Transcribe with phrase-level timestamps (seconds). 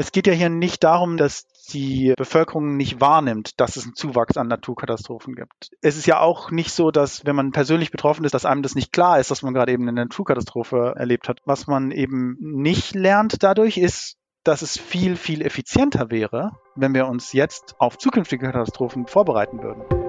[0.00, 4.38] Es geht ja hier nicht darum, dass die Bevölkerung nicht wahrnimmt, dass es einen Zuwachs
[4.38, 5.72] an Naturkatastrophen gibt.
[5.82, 8.74] Es ist ja auch nicht so, dass wenn man persönlich betroffen ist, dass einem das
[8.74, 11.40] nicht klar ist, dass man gerade eben eine Naturkatastrophe erlebt hat.
[11.44, 17.06] Was man eben nicht lernt dadurch ist, dass es viel, viel effizienter wäre, wenn wir
[17.06, 19.99] uns jetzt auf zukünftige Katastrophen vorbereiten würden.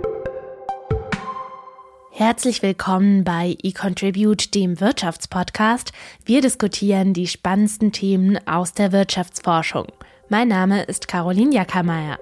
[2.13, 5.93] Herzlich willkommen bei eContribute, dem Wirtschaftspodcast.
[6.25, 9.87] Wir diskutieren die spannendsten Themen aus der Wirtschaftsforschung.
[10.27, 12.19] Mein Name ist Caroline Jackermeier.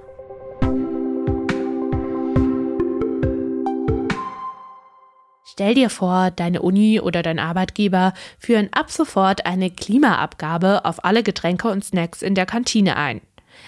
[5.44, 11.24] Stell dir vor, deine Uni oder dein Arbeitgeber führen ab sofort eine Klimaabgabe auf alle
[11.24, 13.21] Getränke und Snacks in der Kantine ein.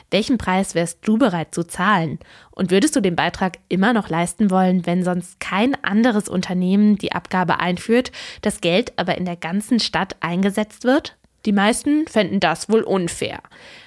[0.09, 2.19] Welchen Preis wärst du bereit zu zahlen?
[2.51, 7.11] Und würdest du den Beitrag immer noch leisten wollen, wenn sonst kein anderes Unternehmen die
[7.11, 11.15] Abgabe einführt, das Geld aber in der ganzen Stadt eingesetzt wird?
[11.45, 13.39] Die meisten fänden das wohl unfair.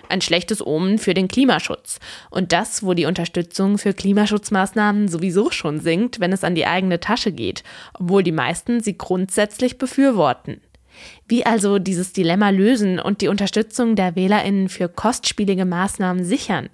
[0.09, 2.01] Ein schlechtes Omen für den Klimaschutz.
[2.31, 6.99] Und das, wo die Unterstützung für Klimaschutzmaßnahmen sowieso schon sinkt, wenn es an die eigene
[6.99, 7.63] Tasche geht,
[7.95, 10.61] obwohl die meisten sie grundsätzlich befürworten.
[11.27, 16.69] Wie also dieses Dilemma lösen und die Unterstützung der Wählerinnen für kostspielige Maßnahmen sichern?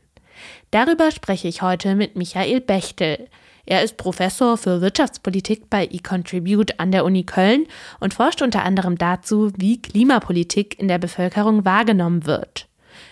[0.70, 3.28] Darüber spreche ich heute mit Michael Bechtel.
[3.66, 7.66] Er ist Professor für Wirtschaftspolitik bei eContribute an der Uni Köln
[8.00, 12.69] und forscht unter anderem dazu, wie Klimapolitik in der Bevölkerung wahrgenommen wird.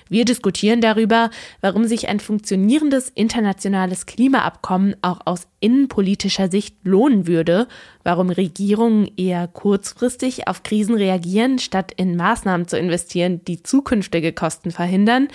[0.08, 7.68] Wir diskutieren darüber, warum sich ein funktionierendes internationales Klimaabkommen auch aus innenpolitischer Sicht lohnen würde,
[8.04, 14.70] warum Regierungen eher kurzfristig auf Krisen reagieren, statt in Maßnahmen zu investieren, die zukünftige Kosten
[14.70, 15.28] verhindern,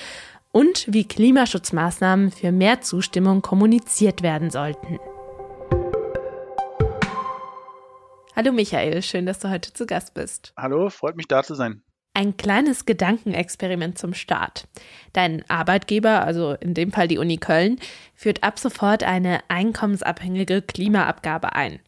[0.51, 4.99] und wie Klimaschutzmaßnahmen für mehr Zustimmung kommuniziert werden sollten.
[8.35, 10.53] Hallo Michael, schön, dass du heute zu Gast bist.
[10.57, 11.83] Hallo, freut mich da zu sein.
[12.15, 14.67] Ein kleines Gedankenexperiment zum Start.
[15.13, 17.79] Dein Arbeitgeber, also in dem Fall die Uni Köln,
[18.13, 21.79] führt ab sofort eine einkommensabhängige Klimaabgabe ein.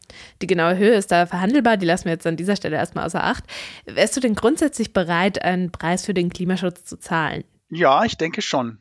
[0.42, 3.22] Die genaue Höhe ist da verhandelbar, die lassen wir jetzt an dieser Stelle erstmal außer
[3.22, 3.44] Acht.
[3.84, 7.44] Wärst du denn grundsätzlich bereit, einen Preis für den Klimaschutz zu zahlen?
[7.68, 8.78] Ja, ich denke schon.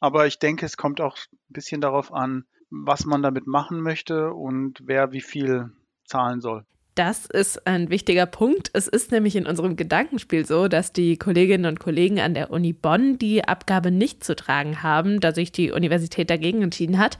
[0.00, 4.32] Aber ich denke, es kommt auch ein bisschen darauf an, was man damit machen möchte
[4.32, 5.70] und wer wie viel
[6.04, 6.64] zahlen soll.
[6.98, 8.70] Das ist ein wichtiger Punkt.
[8.72, 12.72] Es ist nämlich in unserem Gedankenspiel so, dass die Kolleginnen und Kollegen an der Uni
[12.72, 17.16] Bonn die Abgabe nicht zu tragen haben, da sich die Universität dagegen entschieden hat.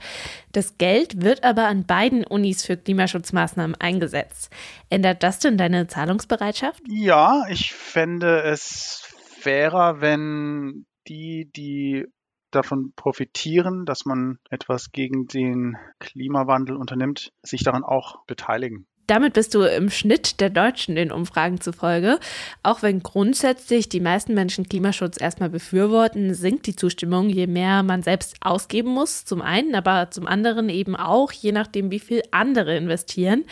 [0.51, 4.51] Das Geld wird aber an beiden Unis für Klimaschutzmaßnahmen eingesetzt.
[4.89, 6.81] Ändert das denn deine Zahlungsbereitschaft?
[6.89, 9.07] Ja, ich fände es
[9.39, 12.05] fairer, wenn die, die
[12.51, 18.88] davon profitieren, dass man etwas gegen den Klimawandel unternimmt, sich daran auch beteiligen.
[19.09, 22.19] Damit bist du im Schnitt der Deutschen den Umfragen zufolge.
[22.61, 28.03] Auch wenn grundsätzlich die meisten Menschen Klimaschutz erstmal befürworten, sinkt die Zustimmung, je mehr man
[28.03, 32.77] selbst ausgeben muss, zum einen, aber zum anderen eben auch, je nachdem, wie viel andere
[32.77, 33.45] investieren.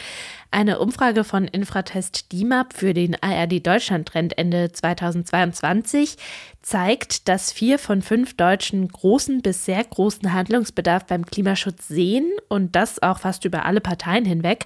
[0.51, 6.17] Eine Umfrage von Infratest DIMAP für den ARD Deutschland Trend Ende 2022
[6.67, 12.75] zeigt, dass vier von fünf Deutschen großen bis sehr großen Handlungsbedarf beim Klimaschutz sehen und
[12.75, 14.65] das auch fast über alle Parteien hinweg.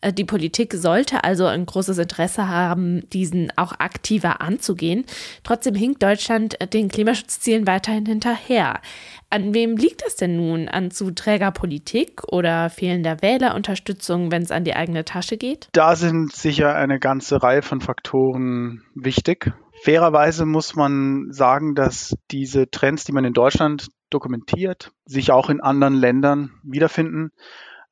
[0.00, 5.04] Äh, die Politik sollte also ein großes Interesse haben, diesen auch aktiver anzugehen.
[5.42, 8.80] Trotzdem hinkt Deutschland den Klimaschutzzielen weiterhin hinterher.
[9.28, 10.68] An wem liegt das denn nun?
[10.68, 15.68] An zu träger Politik oder fehlender Wählerunterstützung, wenn es an die eigene Tasche geht?
[15.72, 19.52] Da sind sicher eine ganze Reihe von Faktoren wichtig.
[19.82, 25.60] Fairerweise muss man sagen, dass diese Trends, die man in Deutschland dokumentiert, sich auch in
[25.60, 27.30] anderen Ländern wiederfinden.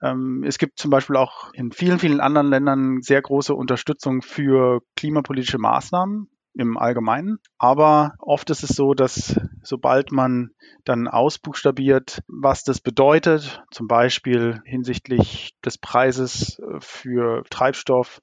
[0.03, 4.81] Ähm, es gibt zum Beispiel auch in vielen, vielen anderen Ländern sehr große Unterstützung für
[4.97, 7.39] klimapolitische Maßnahmen im Allgemeinen.
[7.59, 10.51] Aber oft ist es so, dass sobald man
[10.85, 18.21] dann ausbuchstabiert, was das bedeutet, zum Beispiel hinsichtlich des Preises für Treibstoff,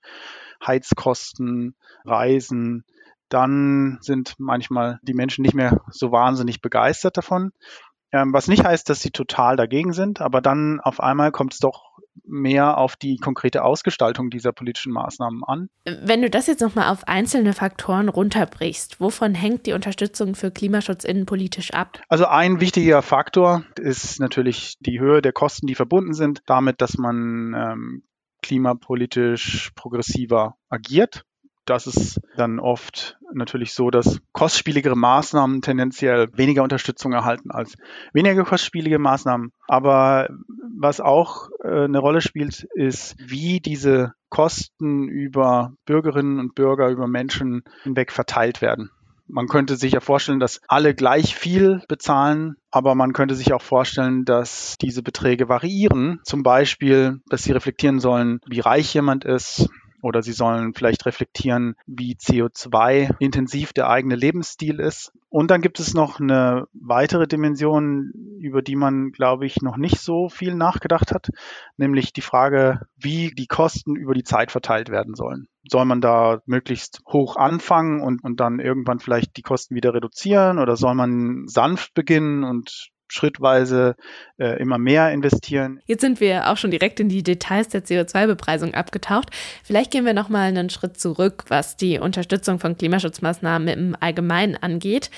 [0.66, 2.86] Heizkosten, Reisen,
[3.34, 7.52] dann sind manchmal die Menschen nicht mehr so wahnsinnig begeistert davon.
[8.14, 11.60] Ähm, was nicht heißt, dass sie total dagegen sind, aber dann auf einmal kommt es
[11.60, 11.92] doch
[12.26, 15.70] mehr auf die konkrete Ausgestaltung dieser politischen Maßnahmen an.
[15.86, 21.06] Wenn du das jetzt nochmal auf einzelne Faktoren runterbrichst, wovon hängt die Unterstützung für Klimaschutz
[21.06, 22.02] innenpolitisch ab?
[22.10, 26.98] Also ein wichtiger Faktor ist natürlich die Höhe der Kosten, die verbunden sind, damit, dass
[26.98, 28.04] man ähm,
[28.42, 31.24] klimapolitisch progressiver agiert
[31.66, 37.76] das ist dann oft natürlich so, dass kostspieligere Maßnahmen tendenziell weniger Unterstützung erhalten als
[38.14, 39.52] weniger kostspielige Maßnahmen.
[39.68, 40.30] Aber
[40.78, 47.08] was auch äh, eine Rolle spielt, ist, wie diese Kosten über Bürgerinnen und Bürger, über
[47.08, 48.90] Menschen hinweg verteilt werden.
[49.28, 53.62] Man könnte sich ja vorstellen, dass alle gleich viel bezahlen, aber man könnte sich auch
[53.62, 56.20] vorstellen, dass diese Beträge variieren.
[56.24, 59.70] Zum Beispiel, dass sie reflektieren sollen, wie reich jemand ist,
[60.02, 65.12] oder sie sollen vielleicht reflektieren, wie CO2-intensiv der eigene Lebensstil ist.
[65.30, 70.00] Und dann gibt es noch eine weitere Dimension, über die man, glaube ich, noch nicht
[70.00, 71.30] so viel nachgedacht hat,
[71.78, 75.48] nämlich die Frage, wie die Kosten über die Zeit verteilt werden sollen.
[75.70, 80.60] Soll man da möglichst hoch anfangen und, und dann irgendwann vielleicht die Kosten wieder reduzieren
[80.60, 83.96] oder soll man sanft beginnen und schrittweise
[84.40, 85.82] äh, immer mehr investieren.
[85.86, 89.30] Jetzt sind wir auch schon direkt in die Details der CO2-Bepreisung abgetaucht.
[89.64, 94.56] Vielleicht gehen wir noch mal einen Schritt zurück, was die Unterstützung von Klimaschutzmaßnahmen im Allgemeinen
[94.56, 95.10] angeht.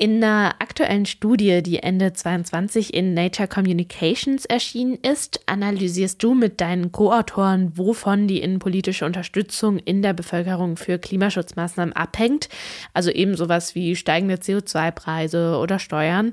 [0.00, 6.60] In einer aktuellen Studie, die Ende 22 in Nature Communications erschienen ist, analysierst du mit
[6.60, 12.48] deinen Co-Autoren, wovon die innenpolitische Unterstützung in der Bevölkerung für Klimaschutzmaßnahmen abhängt,
[12.94, 16.32] also eben sowas wie steigende CO2-Preise oder Steuern.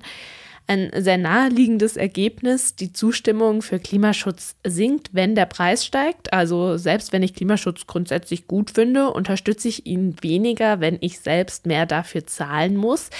[0.67, 6.33] Ein sehr naheliegendes Ergebnis, die Zustimmung für Klimaschutz sinkt, wenn der Preis steigt.
[6.33, 11.67] Also selbst wenn ich Klimaschutz grundsätzlich gut finde, unterstütze ich ihn weniger, wenn ich selbst
[11.67, 13.11] mehr dafür zahlen muss.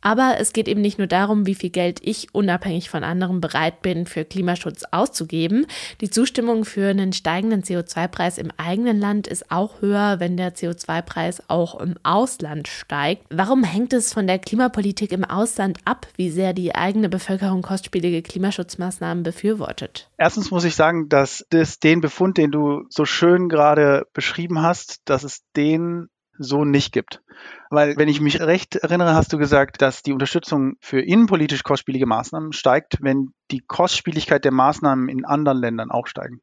[0.00, 3.82] Aber es geht eben nicht nur darum, wie viel Geld ich unabhängig von anderen bereit
[3.82, 5.66] bin, für Klimaschutz auszugeben.
[6.00, 11.42] Die Zustimmung für einen steigenden CO2-Preis im eigenen Land ist auch höher, wenn der CO2-Preis
[11.48, 13.24] auch im Ausland steigt.
[13.30, 18.22] Warum hängt es von der Klimapolitik im Ausland ab, wie sehr die eigene Bevölkerung kostspielige
[18.22, 20.10] Klimaschutzmaßnahmen befürwortet?
[20.16, 25.00] Erstens muss ich sagen, dass das den Befund, den du so schön gerade beschrieben hast,
[25.04, 26.08] dass es den
[26.38, 27.20] so nicht gibt.
[27.70, 32.06] Weil, wenn ich mich recht erinnere, hast du gesagt, dass die Unterstützung für innenpolitisch kostspielige
[32.06, 36.40] Maßnahmen steigt, wenn die Kostspieligkeit der Maßnahmen in anderen Ländern auch steigen.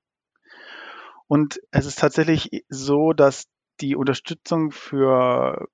[1.28, 3.46] Und es ist tatsächlich so, dass
[3.82, 5.68] die Unterstützung für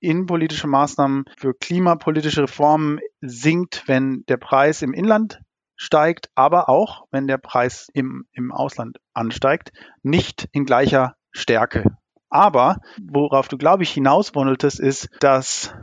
[0.00, 5.40] innenpolitische Maßnahmen, für klimapolitische Reformen sinkt, wenn der Preis im Inland
[5.76, 9.72] steigt, aber auch, wenn der Preis im, im Ausland ansteigt,
[10.02, 11.96] nicht in gleicher Stärke.
[12.30, 15.74] Aber worauf du, glaube ich, hinaus wolltest, ist, dass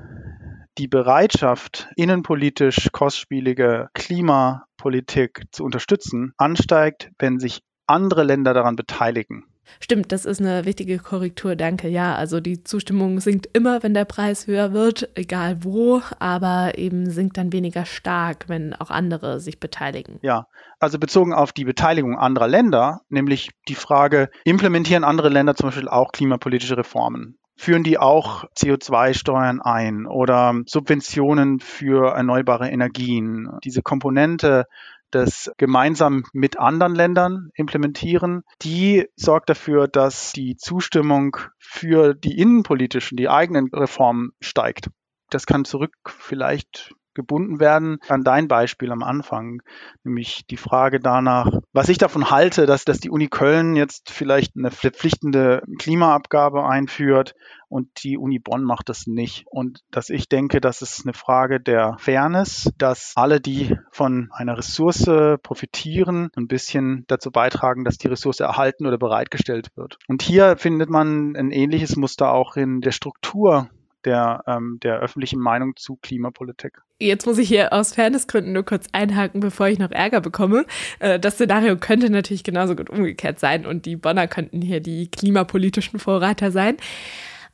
[0.78, 9.46] die Bereitschaft, innenpolitisch kostspielige Klimapolitik zu unterstützen, ansteigt, wenn sich andere Länder daran beteiligen.
[9.80, 11.88] Stimmt, das ist eine wichtige Korrektur, danke.
[11.88, 17.10] Ja, also die Zustimmung sinkt immer, wenn der Preis höher wird, egal wo, aber eben
[17.10, 20.20] sinkt dann weniger stark, wenn auch andere sich beteiligen.
[20.22, 20.48] Ja,
[20.80, 25.90] also bezogen auf die Beteiligung anderer Länder, nämlich die Frage, implementieren andere Länder zum Beispiel
[25.90, 27.38] auch klimapolitische Reformen?
[27.58, 33.50] Führen die auch CO2-Steuern ein oder Subventionen für erneuerbare Energien?
[33.64, 34.66] Diese Komponente
[35.12, 43.18] das gemeinsam mit anderen Ländern implementieren, die sorgt dafür, dass die Zustimmung für die innenpolitischen,
[43.18, 44.90] die eigenen Reformen steigt.
[45.30, 49.62] Das kann zurück vielleicht gebunden werden an dein Beispiel am Anfang,
[50.04, 54.56] nämlich die Frage danach, was ich davon halte, dass, dass die Uni Köln jetzt vielleicht
[54.56, 57.34] eine verpflichtende Klimaabgabe einführt
[57.68, 59.46] und die Uni Bonn macht das nicht.
[59.50, 64.58] Und dass ich denke, das ist eine Frage der Fairness, dass alle, die von einer
[64.58, 65.10] Ressource
[65.42, 69.98] profitieren, ein bisschen dazu beitragen, dass die Ressource erhalten oder bereitgestellt wird.
[70.08, 73.70] Und hier findet man ein ähnliches Muster auch in der Struktur
[74.06, 76.82] der, ähm, der öffentlichen Meinung zu Klimapolitik.
[77.00, 80.66] Jetzt muss ich hier aus Fairnessgründen nur kurz einhaken, bevor ich noch Ärger bekomme.
[81.00, 85.10] Äh, das Szenario könnte natürlich genauso gut umgekehrt sein und die Bonner könnten hier die
[85.10, 86.78] klimapolitischen Vorreiter sein.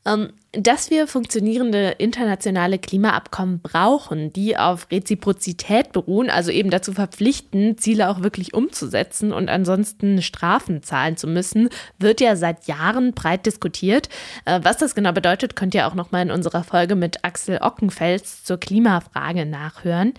[0.05, 7.77] Ähm, dass wir funktionierende internationale Klimaabkommen brauchen, die auf Reziprozität beruhen, also eben dazu verpflichten,
[7.77, 13.45] Ziele auch wirklich umzusetzen und ansonsten Strafen zahlen zu müssen, wird ja seit Jahren breit
[13.45, 14.09] diskutiert.
[14.45, 17.59] Äh, was das genau bedeutet, könnt ihr auch noch mal in unserer Folge mit Axel
[17.61, 20.13] Ockenfels zur Klimafrage nachhören.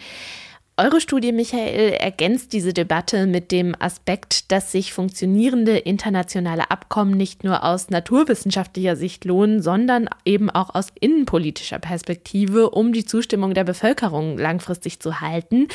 [0.83, 7.45] Eure Studie, Michael, ergänzt diese Debatte mit dem Aspekt, dass sich funktionierende internationale Abkommen nicht
[7.45, 13.63] nur aus naturwissenschaftlicher Sicht lohnen, sondern eben auch aus innenpolitischer Perspektive, um die Zustimmung der
[13.63, 15.69] Bevölkerung langfristig zu halten.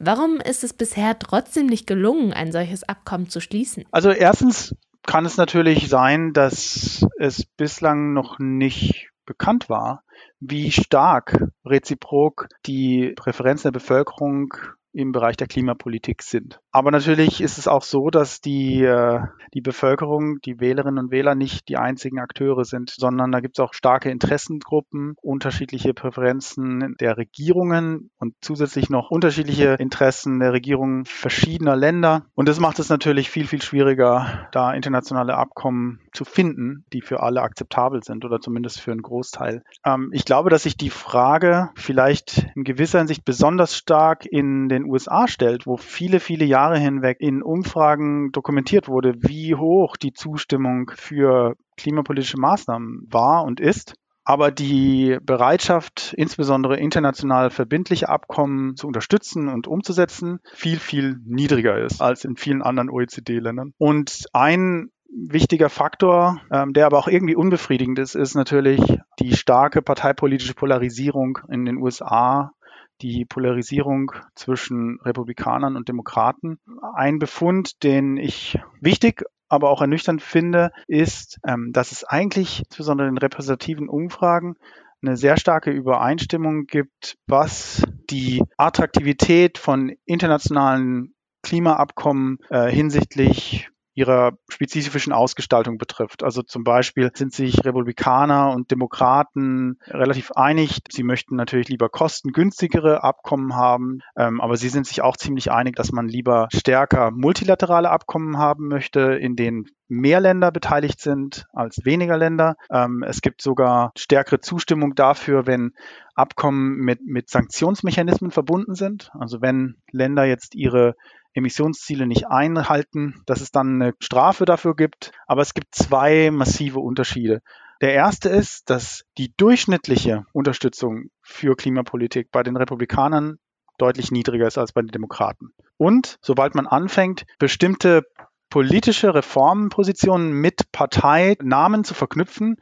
[0.00, 3.84] Warum ist es bisher trotzdem nicht gelungen, ein solches Abkommen zu schließen?
[3.92, 4.74] Also erstens
[5.06, 10.02] kann es natürlich sein, dass es bislang noch nicht bekannt war,
[10.40, 14.54] wie stark reziprok die Präferenzen der Bevölkerung
[14.98, 16.60] im Bereich der Klimapolitik sind.
[16.72, 19.20] Aber natürlich ist es auch so, dass die, äh,
[19.54, 23.64] die Bevölkerung, die Wählerinnen und Wähler nicht die einzigen Akteure sind, sondern da gibt es
[23.64, 31.76] auch starke Interessengruppen, unterschiedliche Präferenzen der Regierungen und zusätzlich noch unterschiedliche Interessen der Regierungen verschiedener
[31.76, 32.26] Länder.
[32.34, 37.22] Und das macht es natürlich viel, viel schwieriger, da internationale Abkommen zu finden, die für
[37.22, 39.62] alle akzeptabel sind oder zumindest für einen Großteil.
[39.84, 44.87] Ähm, ich glaube, dass sich die Frage vielleicht in gewisser Hinsicht besonders stark in den
[44.88, 50.90] USA stellt, wo viele, viele Jahre hinweg in Umfragen dokumentiert wurde, wie hoch die Zustimmung
[50.94, 53.94] für klimapolitische Maßnahmen war und ist
[54.28, 62.02] aber die Bereitschaft, insbesondere international verbindliche Abkommen zu unterstützen und umzusetzen, viel, viel niedriger ist
[62.02, 63.72] als in vielen anderen OECD-Ländern.
[63.78, 68.80] Und ein wichtiger Faktor, ähm, der aber auch irgendwie unbefriedigend ist, ist natürlich
[69.18, 72.52] die starke parteipolitische Polarisierung in den USA
[73.00, 76.58] die Polarisierung zwischen Republikanern und Demokraten.
[76.94, 83.08] Ein Befund, den ich wichtig, aber auch ernüchternd finde, ist, ähm, dass es eigentlich insbesondere
[83.08, 84.56] in repräsentativen Umfragen
[85.02, 95.12] eine sehr starke Übereinstimmung gibt, was die Attraktivität von internationalen Klimaabkommen äh, hinsichtlich ihrer spezifischen
[95.12, 96.22] Ausgestaltung betrifft.
[96.22, 100.82] Also zum Beispiel sind sich Republikaner und Demokraten relativ einig.
[100.88, 105.74] Sie möchten natürlich lieber kostengünstigere Abkommen haben, ähm, aber sie sind sich auch ziemlich einig,
[105.74, 111.84] dass man lieber stärker multilaterale Abkommen haben möchte, in denen mehr Länder beteiligt sind als
[111.84, 112.54] weniger Länder.
[112.70, 115.72] Ähm, es gibt sogar stärkere Zustimmung dafür, wenn
[116.14, 119.10] Abkommen mit, mit Sanktionsmechanismen verbunden sind.
[119.18, 120.94] Also wenn Länder jetzt ihre
[121.38, 125.12] Emissionsziele nicht einhalten, dass es dann eine Strafe dafür gibt.
[125.26, 127.40] Aber es gibt zwei massive Unterschiede.
[127.80, 133.38] Der erste ist, dass die durchschnittliche Unterstützung für Klimapolitik bei den Republikanern
[133.78, 135.52] deutlich niedriger ist als bei den Demokraten.
[135.76, 138.02] Und sobald man anfängt, bestimmte
[138.50, 142.56] politische Reformpositionen mit Parteinamen zu verknüpfen,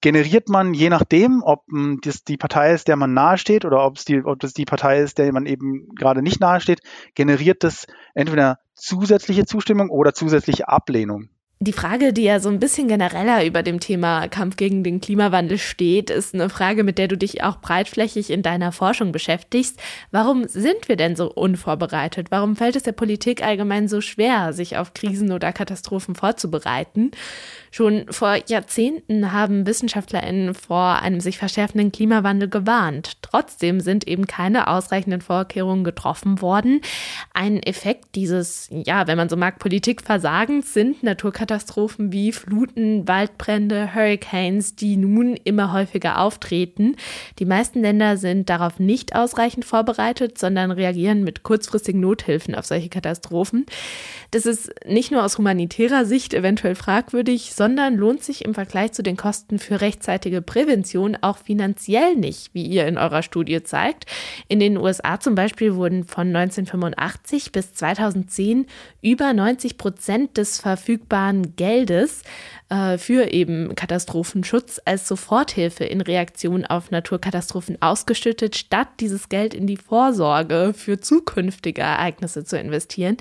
[0.00, 3.96] generiert man je nachdem, ob hm, das die Partei ist, der man nahesteht oder ob
[3.96, 6.80] es die, ob das die Partei ist, der man eben gerade nicht nahesteht,
[7.14, 11.28] generiert das entweder zusätzliche Zustimmung oder zusätzliche Ablehnung.
[11.60, 15.58] Die Frage, die ja so ein bisschen genereller über dem Thema Kampf gegen den Klimawandel
[15.58, 19.80] steht, ist eine Frage, mit der du dich auch breitflächig in deiner Forschung beschäftigst.
[20.12, 22.28] Warum sind wir denn so unvorbereitet?
[22.30, 27.10] Warum fällt es der Politik allgemein so schwer, sich auf Krisen oder Katastrophen vorzubereiten?
[27.70, 33.18] Schon vor Jahrzehnten haben WissenschaftlerInnen vor einem sich verschärfenden Klimawandel gewarnt.
[33.22, 36.80] Trotzdem sind eben keine ausreichenden Vorkehrungen getroffen worden.
[37.34, 44.74] Ein Effekt dieses, ja, wenn man so mag, Politikversagens sind Naturkatastrophen wie Fluten, Waldbrände, Hurricanes,
[44.76, 46.96] die nun immer häufiger auftreten.
[47.38, 52.88] Die meisten Länder sind darauf nicht ausreichend vorbereitet, sondern reagieren mit kurzfristigen Nothilfen auf solche
[52.88, 53.66] Katastrophen.
[54.30, 59.02] Das ist nicht nur aus humanitärer Sicht eventuell fragwürdig, sondern lohnt sich im Vergleich zu
[59.02, 64.06] den Kosten für rechtzeitige Prävention auch finanziell nicht, wie ihr in eurer Studie zeigt.
[64.46, 68.66] In den USA zum Beispiel wurden von 1985 bis 2010
[69.02, 72.22] über 90 Prozent des verfügbaren Geldes
[72.68, 79.66] äh, für eben Katastrophenschutz als Soforthilfe in Reaktion auf Naturkatastrophen ausgeschüttet, statt dieses Geld in
[79.66, 83.16] die Vorsorge für zukünftige Ereignisse zu investieren.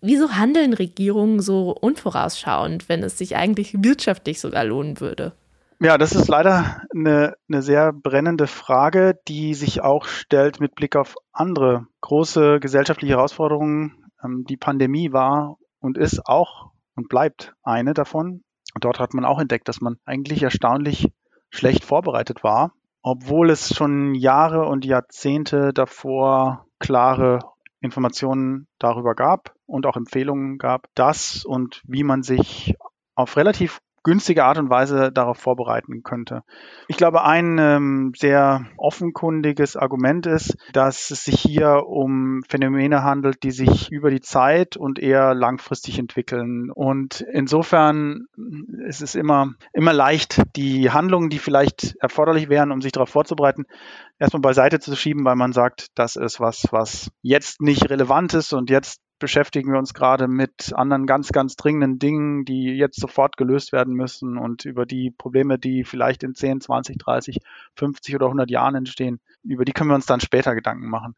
[0.00, 5.32] Wieso handeln Regierungen so unvorausschauend, wenn es sich eigentlich wirtschaftlich sogar lohnen würde?
[5.80, 10.96] Ja, das ist leider eine, eine sehr brennende Frage, die sich auch stellt mit Blick
[10.96, 14.10] auf andere große gesellschaftliche Herausforderungen.
[14.24, 18.42] Ähm, die Pandemie war und ist auch und bleibt eine davon.
[18.74, 21.08] Und dort hat man auch entdeckt, dass man eigentlich erstaunlich
[21.50, 27.38] schlecht vorbereitet war, obwohl es schon Jahre und Jahrzehnte davor klare
[27.80, 32.74] Informationen darüber gab und auch Empfehlungen gab, dass und wie man sich
[33.14, 36.42] auf relativ günstige Art und Weise darauf vorbereiten könnte.
[36.86, 43.42] Ich glaube, ein ähm, sehr offenkundiges Argument ist, dass es sich hier um Phänomene handelt,
[43.42, 46.70] die sich über die Zeit und eher langfristig entwickeln.
[46.70, 48.28] Und insofern
[48.86, 53.66] ist es immer, immer leicht, die Handlungen, die vielleicht erforderlich wären, um sich darauf vorzubereiten,
[54.18, 58.54] erstmal beiseite zu schieben, weil man sagt, das ist was, was jetzt nicht relevant ist
[58.54, 63.36] und jetzt beschäftigen wir uns gerade mit anderen ganz, ganz dringenden Dingen, die jetzt sofort
[63.36, 67.38] gelöst werden müssen und über die Probleme, die vielleicht in 10, 20, 30,
[67.74, 71.14] 50 oder 100 Jahren entstehen, über die können wir uns dann später Gedanken machen.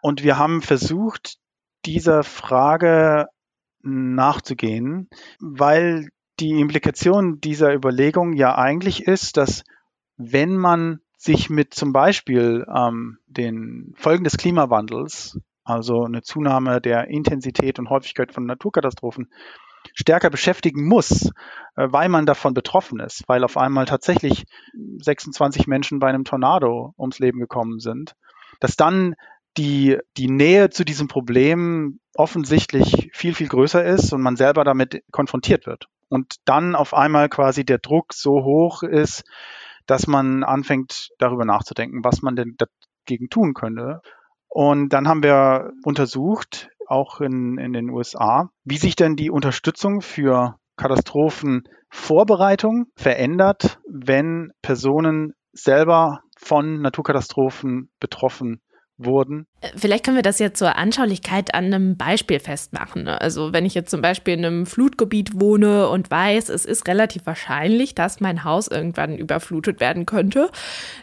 [0.00, 1.38] Und wir haben versucht,
[1.84, 3.26] dieser Frage
[3.82, 5.08] nachzugehen,
[5.40, 6.08] weil
[6.40, 9.64] die Implikation dieser Überlegung ja eigentlich ist, dass
[10.16, 17.08] wenn man sich mit zum Beispiel ähm, den Folgen des Klimawandels also eine Zunahme der
[17.08, 19.28] Intensität und Häufigkeit von Naturkatastrophen,
[19.94, 21.30] stärker beschäftigen muss,
[21.76, 24.44] äh, weil man davon betroffen ist, weil auf einmal tatsächlich
[24.74, 28.14] 26 Menschen bei einem Tornado ums Leben gekommen sind,
[28.60, 29.14] dass dann
[29.56, 35.02] die, die Nähe zu diesem Problem offensichtlich viel, viel größer ist und man selber damit
[35.10, 35.88] konfrontiert wird.
[36.08, 39.24] Und dann auf einmal quasi der Druck so hoch ist,
[39.86, 42.56] dass man anfängt darüber nachzudenken, was man denn
[43.06, 44.00] dagegen tun könnte.
[44.48, 50.00] Und dann haben wir untersucht, auch in, in den USA, wie sich denn die Unterstützung
[50.00, 58.60] für Katastrophenvorbereitung verändert, wenn Personen selber von Naturkatastrophen betroffen
[58.98, 59.46] wurden.
[59.60, 63.04] Äh, vielleicht können wir das jetzt zur Anschaulichkeit an einem Beispiel festmachen.
[63.04, 63.20] Ne?
[63.20, 67.26] Also wenn ich jetzt zum Beispiel in einem Flutgebiet wohne und weiß, es ist relativ
[67.26, 70.50] wahrscheinlich, dass mein Haus irgendwann überflutet werden könnte,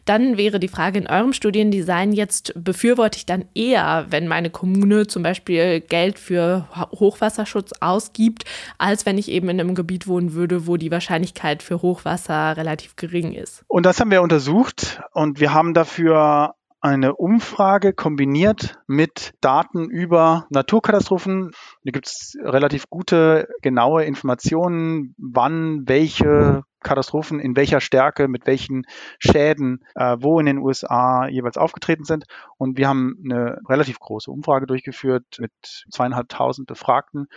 [0.05, 5.07] dann wäre die Frage in eurem Studiendesign jetzt, befürworte ich dann eher, wenn meine Kommune
[5.07, 8.45] zum Beispiel Geld für Hochwasserschutz ausgibt,
[8.77, 12.95] als wenn ich eben in einem Gebiet wohnen würde, wo die Wahrscheinlichkeit für Hochwasser relativ
[12.95, 13.63] gering ist.
[13.67, 20.48] Und das haben wir untersucht und wir haben dafür eine Umfrage kombiniert mit Daten über
[20.50, 21.52] Naturkatastrophen.
[21.86, 28.86] Da gibt es relativ gute, genaue Informationen, wann welche Katastrophen in welcher Stärke, mit welchen
[29.20, 32.25] Schäden, äh, wo in den USA jeweils aufgetreten sind.
[32.58, 35.52] Und wir haben eine relativ große Umfrage durchgeführt mit
[35.90, 37.28] zweieinhalbtausend Befragten.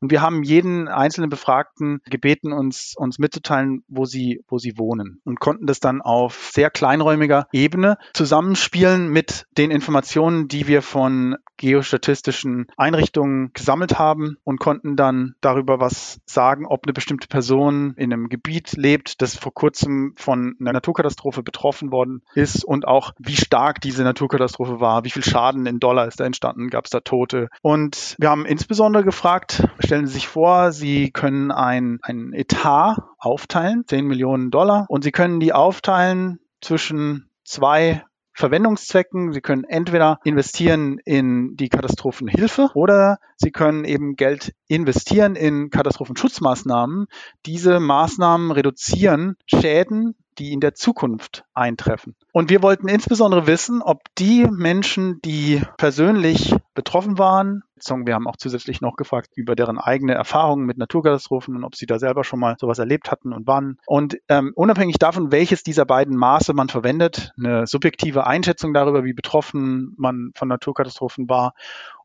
[0.00, 5.20] Und wir haben jeden einzelnen Befragten gebeten, uns, uns mitzuteilen, wo sie, wo sie wohnen
[5.24, 11.36] und konnten das dann auf sehr kleinräumiger Ebene zusammenspielen mit den Informationen, die wir von
[11.56, 18.12] geostatistischen Einrichtungen gesammelt haben und konnten dann darüber was sagen, ob eine bestimmte Person in
[18.12, 23.12] einem Gebiet lebt, lebt, das vor kurzem von einer Naturkatastrophe betroffen worden ist und auch
[23.18, 26.90] wie stark diese Naturkatastrophe war, wie viel Schaden in Dollar ist da entstanden, gab es
[26.90, 27.48] da Tote.
[27.60, 33.84] Und wir haben insbesondere gefragt, stellen Sie sich vor, Sie können ein, ein Etat aufteilen,
[33.86, 38.04] 10 Millionen Dollar, und Sie können die aufteilen zwischen zwei
[38.38, 39.32] Verwendungszwecken.
[39.32, 47.06] Sie können entweder investieren in die Katastrophenhilfe oder Sie können eben Geld investieren in Katastrophenschutzmaßnahmen.
[47.46, 52.14] Diese Maßnahmen reduzieren Schäden, die in der Zukunft eintreffen.
[52.32, 58.36] Und wir wollten insbesondere wissen, ob die Menschen, die persönlich betroffen waren, wir haben auch
[58.36, 62.40] zusätzlich noch gefragt über deren eigene Erfahrungen mit Naturkatastrophen und ob sie da selber schon
[62.40, 63.78] mal sowas erlebt hatten und wann.
[63.86, 69.12] Und ähm, unabhängig davon, welches dieser beiden Maße man verwendet, eine subjektive Einschätzung darüber, wie
[69.12, 71.54] betroffen man von Naturkatastrophen war,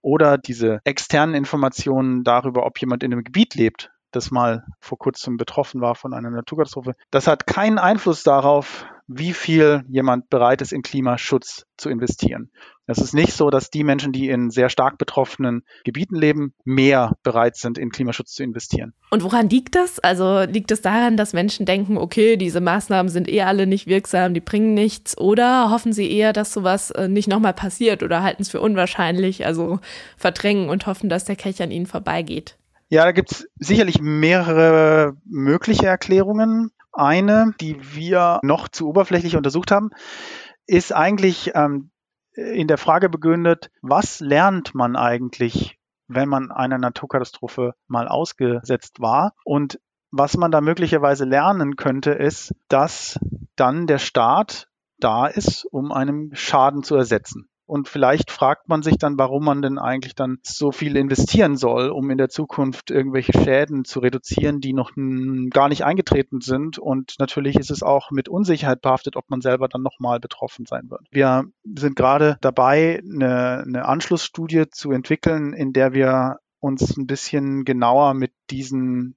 [0.01, 5.37] oder diese externen Informationen darüber, ob jemand in einem Gebiet lebt, das mal vor kurzem
[5.37, 6.95] betroffen war von einer Naturkatastrophe.
[7.09, 12.49] Das hat keinen Einfluss darauf, wie viel jemand bereit ist, in Klimaschutz zu investieren.
[12.85, 17.15] Es ist nicht so, dass die Menschen, die in sehr stark betroffenen Gebieten leben, mehr
[17.23, 18.93] bereit sind, in Klimaschutz zu investieren.
[19.09, 19.99] Und woran liegt das?
[19.99, 24.33] Also liegt es daran, dass Menschen denken, okay, diese Maßnahmen sind eh alle nicht wirksam,
[24.33, 25.17] die bringen nichts?
[25.17, 29.45] Oder hoffen sie eher, dass sowas äh, nicht nochmal passiert oder halten es für unwahrscheinlich,
[29.45, 29.79] also
[30.17, 32.57] verdrängen und hoffen, dass der Kelch an ihnen vorbeigeht?
[32.89, 36.69] Ja, da gibt es sicherlich mehrere mögliche Erklärungen.
[36.93, 39.89] Eine, die wir noch zu oberflächlich untersucht haben,
[40.65, 41.91] ist eigentlich ähm,
[42.33, 45.77] in der Frage begründet, was lernt man eigentlich,
[46.07, 49.33] wenn man einer Naturkatastrophe mal ausgesetzt war?
[49.43, 49.79] Und
[50.11, 53.19] was man da möglicherweise lernen könnte, ist, dass
[53.55, 57.49] dann der Staat da ist, um einen Schaden zu ersetzen.
[57.73, 61.89] Und vielleicht fragt man sich dann, warum man denn eigentlich dann so viel investieren soll,
[61.89, 64.91] um in der Zukunft irgendwelche Schäden zu reduzieren, die noch
[65.49, 66.77] gar nicht eingetreten sind.
[66.77, 70.91] Und natürlich ist es auch mit Unsicherheit behaftet, ob man selber dann nochmal betroffen sein
[70.91, 71.01] wird.
[71.09, 77.65] Wir sind gerade dabei, eine, eine Anschlussstudie zu entwickeln, in der wir uns ein bisschen
[77.65, 79.15] genauer mit diesen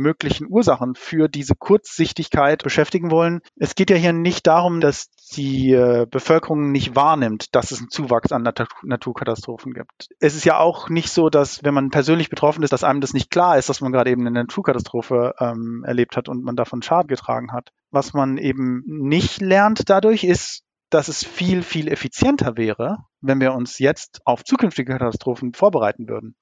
[0.00, 3.40] möglichen Ursachen für diese Kurzsichtigkeit beschäftigen wollen.
[3.56, 7.90] Es geht ja hier nicht darum, dass die äh, Bevölkerung nicht wahrnimmt, dass es einen
[7.90, 10.08] Zuwachs an Nat Naturkatastrophen gibt.
[10.18, 13.14] Es ist ja auch nicht so, dass wenn man persönlich betroffen ist, dass einem das
[13.14, 16.82] nicht klar ist, dass man gerade eben eine Naturkatastrophe ähm, erlebt hat und man davon
[16.82, 17.70] Schaden getragen hat.
[17.90, 23.54] Was man eben nicht lernt dadurch ist, dass es viel, viel effizienter wäre, wenn wir
[23.54, 26.34] uns jetzt auf zukünftige Katastrophen vorbereiten würden.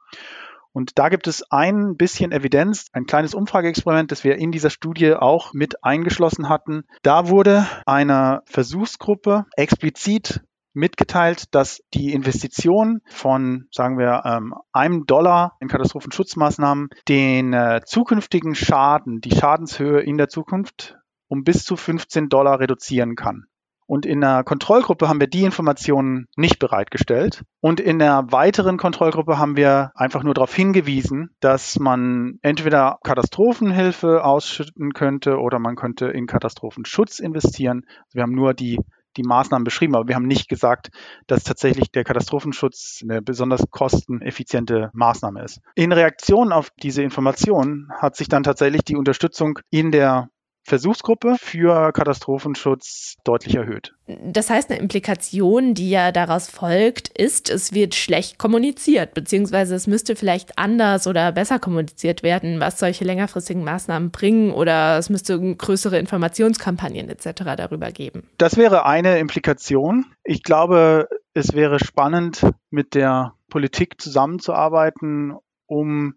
[0.78, 5.12] Und da gibt es ein bisschen Evidenz, ein kleines Umfrageexperiment, das wir in dieser Studie
[5.12, 6.84] auch mit eingeschlossen hatten.
[7.02, 10.40] Da wurde einer Versuchsgruppe explizit
[10.74, 18.54] mitgeteilt, dass die Investition von, sagen wir, ähm, einem Dollar in Katastrophenschutzmaßnahmen den äh, zukünftigen
[18.54, 23.46] Schaden, die Schadenshöhe in der Zukunft um bis zu 15 Dollar reduzieren kann.
[23.88, 27.42] Und in der Kontrollgruppe haben wir die Informationen nicht bereitgestellt.
[27.60, 34.22] Und in der weiteren Kontrollgruppe haben wir einfach nur darauf hingewiesen, dass man entweder Katastrophenhilfe
[34.22, 37.84] ausschütten könnte oder man könnte in Katastrophenschutz investieren.
[37.86, 38.78] Also wir haben nur die
[39.16, 40.90] die Maßnahmen beschrieben, aber wir haben nicht gesagt,
[41.26, 45.60] dass tatsächlich der Katastrophenschutz eine besonders kosteneffiziente Maßnahme ist.
[45.74, 50.28] In Reaktion auf diese Information hat sich dann tatsächlich die Unterstützung in der
[50.68, 53.94] Versuchsgruppe für Katastrophenschutz deutlich erhöht.
[54.06, 59.86] Das heißt, eine Implikation, die ja daraus folgt, ist, es wird schlecht kommuniziert, beziehungsweise es
[59.86, 65.38] müsste vielleicht anders oder besser kommuniziert werden, was solche längerfristigen Maßnahmen bringen oder es müsste
[65.40, 67.44] größere Informationskampagnen etc.
[67.56, 68.28] darüber geben.
[68.38, 70.06] Das wäre eine Implikation.
[70.24, 75.34] Ich glaube, es wäre spannend, mit der Politik zusammenzuarbeiten,
[75.66, 76.14] um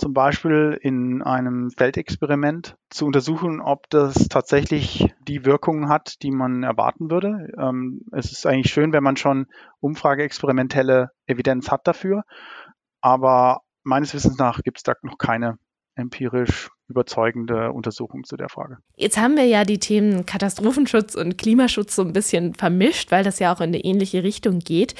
[0.00, 6.62] zum Beispiel in einem Feldexperiment zu untersuchen, ob das tatsächlich die Wirkung hat, die man
[6.62, 7.52] erwarten würde.
[7.58, 9.46] Ähm, es ist eigentlich schön, wenn man schon
[9.80, 12.24] umfrageexperimentelle Evidenz hat dafür,
[13.02, 15.58] aber meines Wissens nach gibt es da noch keine
[15.96, 18.78] empirisch überzeugende Untersuchung zu der Frage.
[18.96, 23.38] Jetzt haben wir ja die Themen Katastrophenschutz und Klimaschutz so ein bisschen vermischt, weil das
[23.38, 24.94] ja auch in eine ähnliche Richtung geht.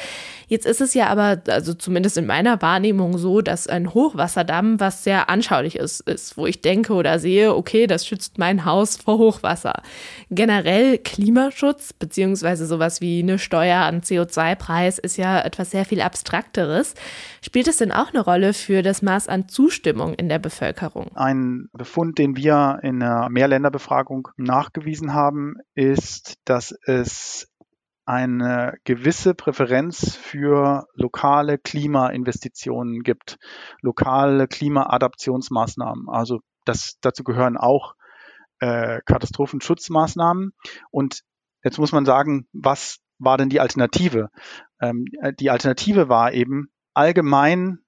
[0.46, 5.04] Jetzt ist es ja aber, also zumindest in meiner Wahrnehmung so, dass ein Hochwasserdamm was
[5.04, 9.18] sehr anschaulich ist, ist, wo ich denke oder sehe, okay, das schützt mein Haus vor
[9.18, 9.82] Hochwasser.
[10.30, 16.94] Generell Klimaschutz beziehungsweise sowas wie eine Steuer an CO2-Preis ist ja etwas sehr viel abstrakteres.
[17.42, 21.16] Spielt es denn auch eine Rolle für das Maß an Zustimmung in der Bevölkerung?
[21.16, 27.48] Ein Befund, den wir in einer Mehrländerbefragung nachgewiesen haben, ist, dass es
[28.04, 33.38] eine gewisse Präferenz für lokale Klimainvestitionen gibt,
[33.80, 36.10] lokale Klimaadaptionsmaßnahmen.
[36.10, 37.94] Also das, dazu gehören auch
[38.58, 40.52] äh, Katastrophenschutzmaßnahmen.
[40.90, 41.22] Und
[41.64, 44.28] jetzt muss man sagen, was war denn die Alternative?
[44.82, 45.06] Ähm,
[45.38, 47.78] die Alternative war eben allgemein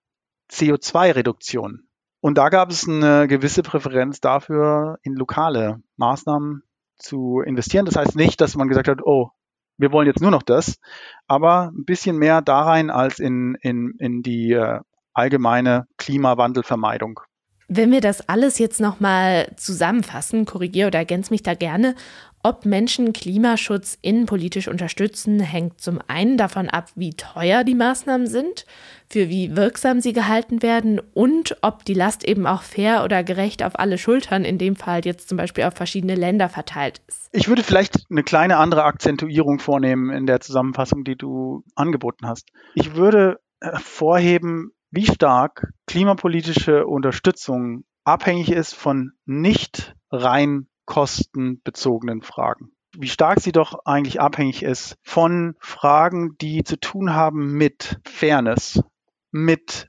[0.50, 1.88] CO2-Reduktion.
[2.22, 6.62] Und da gab es eine gewisse Präferenz dafür, in lokale Maßnahmen
[6.96, 7.85] zu investieren.
[7.85, 9.30] Das heißt nicht, dass man gesagt hat, oh,
[9.76, 10.78] wir wollen jetzt nur noch das,
[11.26, 14.78] aber ein bisschen mehr da rein als in, in, in die äh,
[15.12, 17.18] allgemeine Klimawandelvermeidung.
[17.66, 21.96] Wenn wir das alles jetzt nochmal zusammenfassen, korrigiere oder ergänze mich da gerne,
[22.42, 28.66] ob Menschen Klimaschutz innenpolitisch unterstützen, hängt zum einen davon ab, wie teuer die Maßnahmen sind,
[29.09, 33.62] für wie wirksam sie gehalten werden und ob die Last eben auch fair oder gerecht
[33.62, 37.28] auf alle Schultern, in dem Fall jetzt zum Beispiel auf verschiedene Länder verteilt ist.
[37.33, 42.48] Ich würde vielleicht eine kleine andere Akzentuierung vornehmen in der Zusammenfassung, die du angeboten hast.
[42.74, 52.73] Ich würde hervorheben, wie stark klimapolitische Unterstützung abhängig ist von nicht rein kostenbezogenen Fragen.
[52.97, 58.83] Wie stark sie doch eigentlich abhängig ist von Fragen, die zu tun haben mit Fairness,
[59.31, 59.88] mit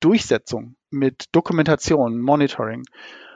[0.00, 2.84] Durchsetzung, mit Dokumentation, Monitoring,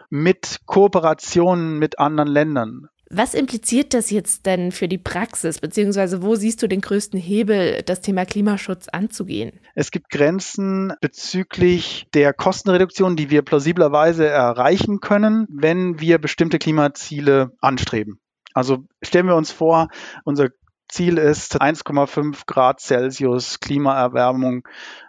[0.08, 6.34] mit Kooperationen mit anderen Ländern, was impliziert das jetzt denn für die Praxis, beziehungsweise wo
[6.34, 9.60] siehst du den größten Hebel, das Thema Klimaschutz anzugehen?
[9.74, 17.52] Es gibt Grenzen bezüglich der Kostenreduktion, die wir plausiblerweise erreichen können, wenn wir bestimmte Klimaziele
[17.60, 18.18] anstreben.
[18.54, 19.88] Also stellen wir uns vor,
[20.24, 20.48] unser
[20.88, 24.66] Ziel ist 1,5 Grad Celsius Klimaerwärmung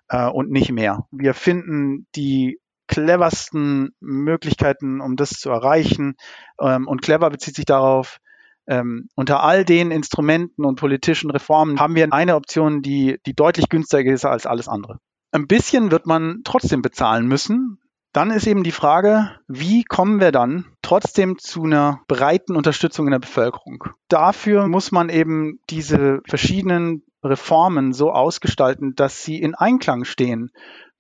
[0.08, 1.08] äh, und nicht mehr.
[1.12, 6.16] Wir finden die cleversten Möglichkeiten, um das zu erreichen.
[6.62, 8.20] Ähm, und clever bezieht sich darauf,
[8.68, 13.70] ähm, unter all den Instrumenten und politischen Reformen haben wir eine Option, die, die deutlich
[13.70, 15.00] günstiger ist als alles andere.
[15.32, 17.80] Ein bisschen wird man trotzdem bezahlen müssen.
[18.14, 23.12] Dann ist eben die Frage, wie kommen wir dann trotzdem zu einer breiten Unterstützung in
[23.12, 23.84] der Bevölkerung?
[24.08, 30.52] Dafür muss man eben diese verschiedenen Reformen so ausgestalten, dass sie in Einklang stehen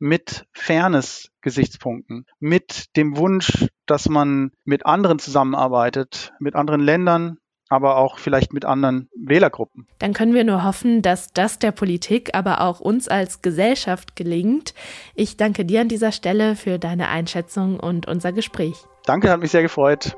[0.03, 7.37] mit Fairness-Gesichtspunkten, mit dem Wunsch, dass man mit anderen zusammenarbeitet, mit anderen Ländern,
[7.69, 9.87] aber auch vielleicht mit anderen Wählergruppen.
[9.99, 14.73] Dann können wir nur hoffen, dass das der Politik, aber auch uns als Gesellschaft gelingt.
[15.15, 18.75] Ich danke dir an dieser Stelle für deine Einschätzung und unser Gespräch.
[19.05, 20.17] Danke, hat mich sehr gefreut.